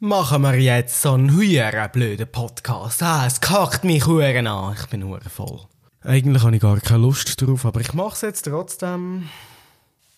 machen 0.00 0.42
wir 0.42 0.58
jetzt 0.58 1.00
so 1.00 1.12
einen 1.12 1.32
höheren 1.32 1.90
blöden 1.90 2.30
Podcast. 2.30 3.02
Ah, 3.02 3.26
es 3.26 3.40
kackt 3.40 3.84
mich 3.84 4.06
huren 4.06 4.46
an. 4.46 4.76
Ich 4.78 4.86
bin 4.86 5.04
huren 5.04 5.22
voll. 5.22 5.60
Eigentlich 6.02 6.42
habe 6.42 6.56
ich 6.56 6.62
gar 6.62 6.78
keine 6.80 7.02
Lust 7.02 7.40
drauf, 7.40 7.64
aber 7.64 7.80
ich 7.80 7.94
mache 7.94 8.14
es 8.14 8.20
jetzt 8.20 8.44
trotzdem. 8.44 9.28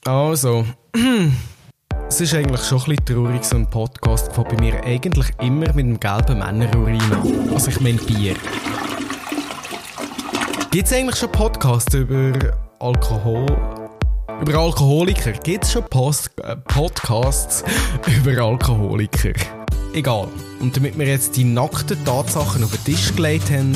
Also, 0.04 0.66
es 2.08 2.20
ist 2.20 2.34
eigentlich 2.34 2.62
schon 2.62 2.78
ein 2.78 2.96
bisschen 2.96 3.04
traurig, 3.06 3.44
so 3.44 3.56
ein 3.56 3.70
Podcast 3.70 4.32
fängt 4.32 4.48
bei 4.48 4.56
mir 4.60 4.84
eigentlich 4.84 5.28
immer 5.40 5.72
mit 5.72 5.78
einem 5.78 6.00
gelben 6.00 6.38
Männerurin 6.38 7.00
an. 7.00 7.50
Also 7.52 7.70
ich 7.70 7.80
meine 7.80 7.98
Bier. 7.98 8.34
Gibt 10.70 10.86
es 10.86 10.92
eigentlich 10.92 11.16
schon 11.16 11.32
Podcasts 11.32 11.94
über 11.94 12.32
Alkohol? 12.80 13.46
Über 14.40 14.58
Alkoholiker? 14.58 15.32
Gibt 15.32 15.64
es 15.64 15.72
schon 15.72 15.84
Post 15.84 16.30
äh, 16.42 16.56
Podcasts 16.56 17.64
über 18.24 18.42
Alkoholiker? 18.42 19.32
Egal. 19.94 20.28
Und 20.60 20.76
damit 20.76 20.98
wir 20.98 21.06
jetzt 21.06 21.36
die 21.36 21.44
nackten 21.44 22.04
Tatsachen 22.04 22.62
auf 22.62 22.70
den 22.70 22.84
Tisch 22.84 23.14
gelegt 23.14 23.50
haben... 23.50 23.72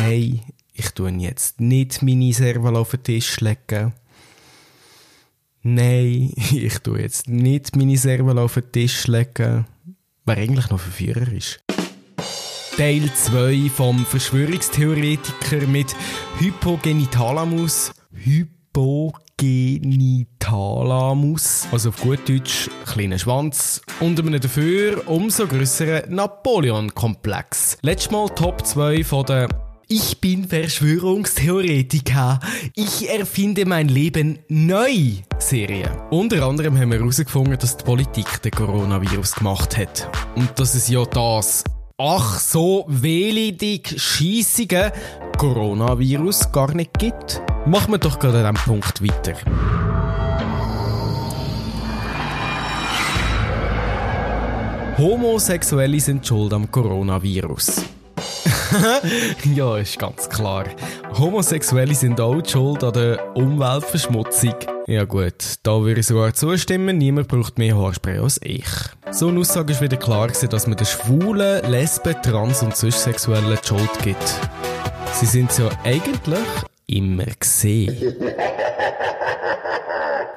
Nein, 0.00 0.40
ich 0.72 0.90
tue 0.90 1.10
jetzt 1.10 1.60
nicht 1.60 2.02
meine 2.02 2.32
Serval 2.32 2.76
auf 2.76 2.90
den 2.90 3.02
Tisch 3.02 3.40
legen. 3.40 3.92
Nein, 5.62 6.32
ich 6.52 6.78
tue 6.78 7.00
jetzt 7.00 7.28
nicht 7.28 7.76
meine 7.76 7.96
Serval 7.96 8.38
auf 8.38 8.54
den 8.54 8.72
Tisch 8.72 9.06
legen. 9.06 9.66
Wer 10.24 10.36
eigentlich 10.36 10.70
noch 10.70 10.80
Verführer 10.80 11.30
ist. 11.32 11.60
Teil 12.76 13.10
2 13.14 13.70
vom 13.70 14.04
Verschwörungstheoretiker 14.06 15.66
mit 15.66 15.94
Hypogenitalamus. 16.38 17.92
Hypogenitalamus. 18.72 21.68
Also 21.70 21.90
auf 21.90 22.00
gut 22.00 22.26
Deutsch, 22.28 22.68
kleiner 22.86 23.18
Schwanz. 23.18 23.82
Und 24.00 24.18
einem 24.18 24.40
dafür 24.40 25.06
umso 25.06 25.46
grösseren 25.46 26.14
Napoleon-Komplex. 26.14 27.76
Letztes 27.82 28.10
Mal 28.10 28.30
Top 28.30 28.66
2 28.66 29.04
von 29.04 29.26
der 29.26 29.48
ich 29.88 30.20
bin 30.22 30.48
Verschwörungstheoretiker. 30.48 32.40
Ich 32.74 33.10
erfinde 33.10 33.66
mein 33.66 33.88
Leben 33.88 34.38
neu. 34.48 35.16
Serie. 35.38 35.90
Unter 36.10 36.46
anderem 36.46 36.78
haben 36.78 36.92
wir 36.92 36.98
herausgefunden, 36.98 37.58
dass 37.58 37.76
die 37.76 37.84
Politik 37.84 38.40
den 38.40 38.52
Coronavirus 38.52 39.34
gemacht 39.34 39.76
hat. 39.76 40.08
Und 40.34 40.58
dass 40.58 40.74
es 40.74 40.88
ja 40.88 41.04
das 41.04 41.62
ach 41.98 42.40
so 42.40 42.86
wehleidig 42.88 44.00
scheissige 44.00 44.94
Coronavirus 45.36 46.50
gar 46.52 46.74
nicht 46.74 46.98
gibt. 46.98 47.42
Machen 47.64 47.92
wir 47.92 47.98
doch 47.98 48.18
gerade 48.18 48.46
an 48.46 48.54
diesem 48.54 48.80
Punkt 48.80 49.02
weiter. 49.02 49.34
Homosexuelle 54.98 56.00
sind 56.00 56.26
schuld 56.26 56.52
am 56.52 56.70
Coronavirus. 56.70 57.84
ja, 59.54 59.76
ist 59.76 59.98
ganz 59.98 60.28
klar. 60.28 60.64
Homosexuelle 61.16 61.94
sind 61.94 62.20
auch 62.20 62.42
schuld 62.44 62.82
an 62.82 62.92
der 62.94 63.36
Umweltverschmutzung. 63.36 64.54
Ja 64.88 65.04
gut, 65.04 65.34
da 65.62 65.80
würde 65.80 66.00
ich 66.00 66.06
sogar 66.06 66.34
zustimmen, 66.34 66.98
niemand 66.98 67.28
braucht 67.28 67.58
mehr 67.58 67.76
Haarspray 67.76 68.18
als 68.18 68.40
ich. 68.42 68.66
So 69.12 69.28
eine 69.28 69.38
Aussage 69.38 69.72
ist 69.72 69.80
wieder 69.80 69.96
klar 69.96 70.28
dass 70.28 70.66
man 70.66 70.76
den 70.76 70.86
Schwulen, 70.86 71.70
Lesben, 71.70 72.16
Trans- 72.22 72.62
und 72.62 72.76
Cis-Sexuellen 72.76 73.56
die 73.62 73.66
Schuld 73.66 73.98
gibt. 74.02 74.40
Sie 75.14 75.26
sind 75.26 75.56
ja 75.58 75.68
eigentlich 75.84 76.40
immer 76.96 77.26
gesehen. 77.26 78.16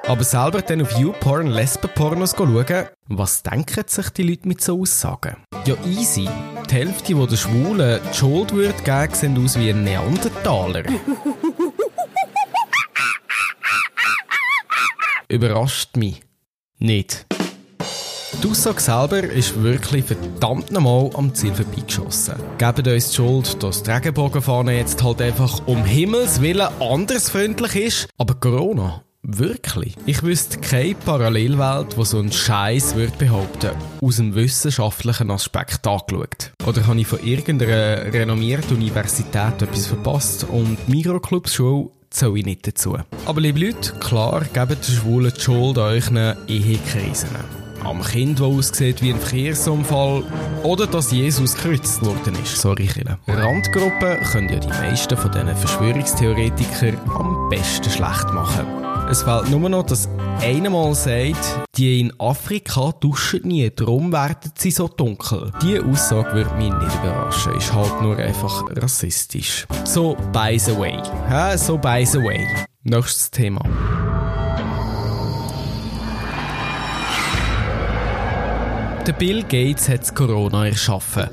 Aber 0.06 0.22
selber 0.22 0.62
dann 0.62 0.82
auf 0.82 0.96
YouPorn 0.98 1.48
Lesben-Pornos 1.48 2.36
schauen, 2.36 2.86
was 3.08 3.42
denken 3.42 3.84
sich 3.88 4.08
die 4.10 4.22
Leute 4.22 4.46
mit 4.46 4.60
so 4.60 4.80
Aussagen? 4.80 5.36
Ja, 5.64 5.74
easy. 5.84 6.28
Die 6.70 6.74
Hälfte, 6.74 7.14
die 7.14 7.26
den 7.26 7.36
Schwulen 7.36 8.00
die 8.08 8.16
Schuld 8.16 8.52
würde 8.52 8.82
geben, 8.84 9.14
sehen 9.14 9.44
aus 9.44 9.58
wie 9.58 9.70
ein 9.70 9.82
Neandertaler. 9.82 10.84
Überrascht 15.28 15.96
mich. 15.96 16.20
Nicht. 16.78 17.26
Die 18.42 18.48
Aussage 18.48 18.80
selber 18.80 19.22
ist 19.22 19.62
wirklich 19.62 20.04
verdammt 20.04 20.70
nochmal 20.70 21.10
am 21.14 21.34
Ziel 21.34 21.54
vorbeigeschossen. 21.54 22.34
Geben 22.58 22.92
uns 22.92 23.08
die 23.08 23.16
Schuld, 23.16 23.62
dass 23.62 23.82
die 23.82 23.90
Regenbogenfahne 23.90 24.76
jetzt 24.76 25.02
halt 25.02 25.22
einfach 25.22 25.66
um 25.66 25.84
Himmels 25.84 26.40
Willen 26.42 26.68
andersfreundlich 26.80 27.76
ist. 27.76 28.08
Aber 28.18 28.34
Corona 28.34 29.02
Wirklich? 29.28 29.96
Ich 30.06 30.22
wüsste 30.22 30.60
keine 30.60 30.94
Parallelwelt, 30.94 31.96
wo 31.96 32.04
so 32.04 32.20
ein 32.20 32.30
Scheiß 32.30 32.94
würde 32.94 33.16
behaupten, 33.18 33.72
aus 34.00 34.16
dem 34.16 34.36
wissenschaftlichen 34.36 35.32
Aspekt 35.32 35.84
angeschaut. 35.84 36.52
Oder 36.64 36.86
habe 36.86 37.00
ich 37.00 37.08
von 37.08 37.18
irgendeiner 37.24 38.12
renommierten 38.12 38.76
Universität 38.76 39.62
etwas 39.62 39.88
verpasst 39.88 40.44
und 40.44 40.88
Mikroclubs 40.88 41.54
Schule 41.54 41.90
zähle 42.10 42.38
ich 42.38 42.44
nicht 42.44 42.68
dazu. 42.68 42.98
Aber 43.24 43.40
liebe 43.40 43.58
Leute, 43.58 43.94
klar, 43.98 44.44
gebt 44.52 44.86
den 44.86 44.94
Schwulen 44.94 45.32
die 45.36 45.40
Schuld 45.40 45.76
an 45.76 45.84
euren 45.84 46.36
Ehekrisen. 46.46 47.65
Am 47.86 48.02
Kind, 48.02 48.40
das 48.40 48.46
aussieht 48.46 49.00
wie 49.00 49.12
ein 49.12 49.20
Verkehrsunfall 49.20 50.24
oder 50.64 50.88
dass 50.88 51.12
Jesus 51.12 51.54
gekreuzigt 51.54 52.04
worden 52.04 52.34
ist. 52.42 52.60
Sorry, 52.60 52.86
Kille. 52.86 53.16
Randgruppen 53.28 54.18
können 54.32 54.48
ja 54.48 54.58
die 54.58 54.68
meisten 54.68 55.16
von 55.16 55.30
diesen 55.30 55.56
Verschwörungstheoretikern 55.56 56.98
am 57.08 57.48
besten 57.48 57.88
schlecht 57.88 58.32
machen. 58.32 58.66
Es 59.08 59.22
fehlt 59.22 59.50
nur 59.50 59.68
noch, 59.68 59.84
dass 59.84 60.08
einer 60.40 60.68
mal 60.68 60.92
sagt, 60.96 61.60
die 61.76 62.00
in 62.00 62.12
Afrika 62.18 62.90
duschen 62.98 63.42
nie, 63.44 63.70
darum 63.70 64.12
werden 64.12 64.50
sie 64.58 64.72
so 64.72 64.88
dunkel. 64.88 65.52
Diese 65.62 65.84
Aussage 65.84 66.32
würde 66.34 66.54
mich 66.56 66.72
nicht 66.72 66.94
überraschen, 66.96 67.54
ist 67.54 67.72
halt 67.72 68.02
nur 68.02 68.16
einfach 68.16 68.64
rassistisch. 68.76 69.64
So, 69.84 70.16
by 70.32 70.58
the 70.58 70.76
way. 70.76 71.00
Ja, 71.30 71.56
so 71.56 71.78
by 71.78 72.04
the 72.04 72.18
way. 72.18 72.48
Nächstes 72.82 73.30
Thema. 73.30 73.60
Der 79.06 79.12
Bill 79.12 79.44
Gates 79.44 79.88
hat 79.88 80.12
Corona 80.16 80.66
erschaffen. 80.66 81.28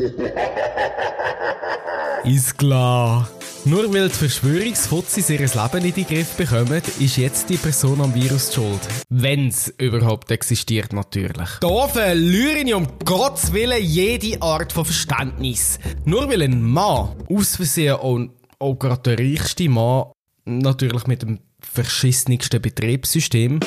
Ist 2.24 2.56
klar. 2.60 3.28
Nur 3.66 3.92
weil 3.92 4.10
die 4.10 4.14
Verschwörungsfuzis 4.14 5.32
ihr 5.32 5.40
Leben 5.40 5.86
in 5.86 5.94
den 5.94 6.06
Griff 6.06 6.36
bekommen, 6.36 6.84
ist 7.00 7.18
jetzt 7.18 7.50
die 7.50 7.58
Person 7.58 8.00
am 8.02 8.14
Virus 8.14 8.54
schuld. 8.54 8.80
Wenn's 9.10 9.74
überhaupt 9.80 10.30
existiert, 10.30 10.94
natürlich. 10.94 11.50
Da 11.62 11.88
verliere 11.88 12.60
ich 12.60 12.76
um 12.76 12.88
Gottes 13.04 13.52
Willen 13.54 13.84
jede 13.84 14.40
Art 14.40 14.72
von 14.72 14.86
Verständnis. 14.86 15.80
Nur 16.06 16.30
weil 16.30 16.44
ein 16.44 16.62
Mann, 16.62 17.16
aus 17.28 17.56
Versehen 17.56 17.96
auch, 17.96 18.20
auch 18.60 18.76
gerade 18.76 19.16
der 19.16 19.20
reichste 19.20 19.68
Mann, 19.68 20.12
natürlich 20.46 21.08
mit 21.08 21.24
dem 21.24 21.40
verschissensten 21.60 22.62
Betriebssystem, 22.62 23.62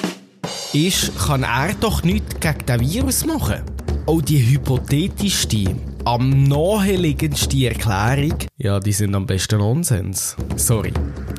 ist, 0.73 1.19
kann 1.19 1.43
er 1.43 1.75
doch 1.81 2.05
nichts 2.05 2.39
gegen 2.39 2.67
den 2.67 2.81
Virus 2.81 3.27
machen. 3.27 3.76
Auch 4.07 4.23
die 4.23 4.39
hypothetischste, 4.39 5.75
am 6.05 6.45
naheliegendsten 6.45 7.63
Erklärung, 7.63 8.39
ja, 8.57 8.79
die 8.79 8.93
sind 8.93 9.17
am 9.17 9.27
besten 9.27 9.59
Nonsens. 9.59 10.37
Sorry. 10.55 10.93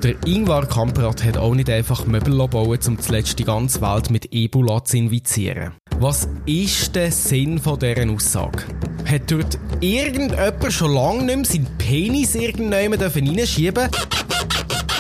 Der 0.04 0.16
Ingvar 0.26 0.66
Kamprad 0.68 1.24
hat 1.24 1.38
auch 1.38 1.56
nicht 1.56 1.70
einfach 1.70 2.06
Möbel 2.06 2.46
bauen, 2.50 2.78
um 2.88 3.00
zuletzt 3.00 3.40
die 3.40 3.46
ganze 3.46 3.80
Welt 3.80 4.10
mit 4.10 4.34
Ebola 4.34 4.84
zu 4.84 4.98
infizieren. 4.98 5.72
Was 6.02 6.28
ist 6.46 6.94
der 6.94 7.10
Sinn 7.12 7.58
von 7.58 7.80
dieser 7.80 8.10
Aussage? 8.12 8.66
Hat 9.06 9.32
dort 9.32 9.58
irgendjemand 9.80 10.74
schon 10.74 10.94
lange 10.94 11.24
nicht 11.24 11.36
mehr 11.38 11.46
seinen 11.46 11.78
Penis 11.78 12.36
irgendjemand 12.36 13.02
reinschieben 13.02 13.90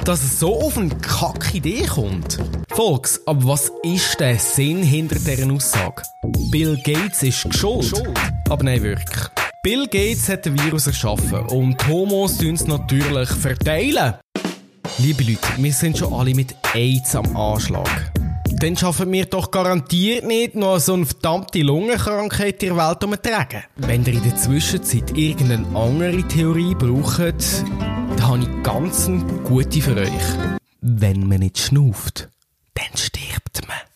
dass 0.08 0.24
es 0.24 0.40
so 0.40 0.62
auf 0.62 0.78
eine 0.78 0.88
Kack-Idee 0.88 1.86
kommt? 1.86 2.40
Volks, 2.78 3.20
aber 3.26 3.44
was 3.48 3.72
ist 3.82 4.20
der 4.20 4.38
Sinn 4.38 4.84
hinter 4.84 5.16
dieser 5.16 5.52
Aussage? 5.52 6.04
Bill 6.51 6.80
Gates 6.84 7.24
ist 7.24 7.51
schuld. 7.57 7.92
Aber 8.51 8.63
nein, 8.63 8.84
wirklich. 8.84 9.25
Bill 9.63 9.88
Gates 9.88 10.30
hat 10.30 10.46
den 10.46 10.62
Virus 10.62 10.86
erschaffen 10.86 11.40
und 11.48 11.88
Homos 11.88 12.38
tun 12.38 12.54
es 12.54 12.68
natürlich 12.68 13.30
verteilen. 13.30 14.13
Liebe 15.00 15.24
Leute, 15.24 15.48
wir 15.57 15.74
sind 15.74 15.98
schon 15.98 16.13
alle 16.13 16.36
mit 16.36 16.56
AIDS 16.75 17.16
am 17.16 17.36
Anschlag. 17.36 18.13
Dann 18.60 18.78
schaffen 18.78 19.12
wir 19.12 19.25
doch 19.25 19.50
garantiert 19.50 20.28
nicht 20.28 20.54
noch 20.54 20.78
so 20.78 20.94
eine 20.94 21.07
verdammte 21.07 21.63
Lungenkrankheit 21.63 22.62
in 22.62 22.75
der 22.75 22.78
Welt 22.78 23.04
umzutragen. 23.04 23.63
Wenn 23.78 24.06
ihr 24.06 24.13
in 24.13 24.22
der 24.24 24.36
Zwischenzeit 24.36 25.18
irgendeine 25.18 25.66
andere 25.75 26.22
Theorie 26.28 26.75
braucht, 26.75 27.19
dann 28.18 28.28
habe 28.28 28.40
ich 28.42 28.63
ganz 28.63 29.07
eine 29.07 29.24
gute 29.44 29.81
für 29.81 29.98
euch. 29.98 30.12
Wenn 30.81 31.28
man 31.28 31.40
nicht 31.40 31.57
schnauft, 31.57 32.30
dann 32.77 32.97
stirbt 32.97 33.68
man. 33.68 33.87